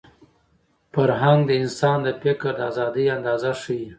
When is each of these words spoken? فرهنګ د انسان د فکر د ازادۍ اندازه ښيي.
فرهنګ 0.93 1.39
د 1.47 1.51
انسان 1.63 1.97
د 2.03 2.07
فکر 2.21 2.51
د 2.57 2.61
ازادۍ 2.69 3.05
اندازه 3.17 3.51
ښيي. 3.61 3.87